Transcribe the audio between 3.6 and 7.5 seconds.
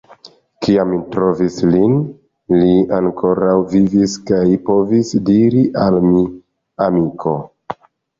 vivis kaj povis diri al mi: «Amiko...